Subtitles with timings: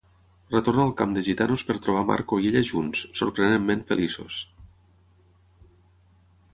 [0.53, 4.43] Retorna al camp de gitanos per trobar Marco i ella junts, sorprenentment feliços.